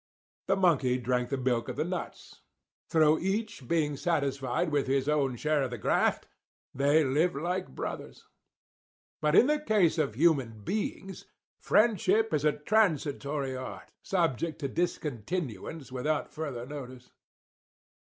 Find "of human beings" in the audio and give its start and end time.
9.99-11.27